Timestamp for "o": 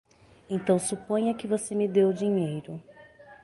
2.03-2.11